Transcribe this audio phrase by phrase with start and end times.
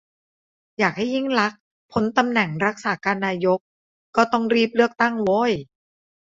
[0.79, 1.59] อยากให้ยิ่งลักษณ์
[1.91, 3.59] พ้นตำแหน่งรักษาการนายก
[4.15, 5.51] ก็ต้องรีบเลือกตั้ง โว้ย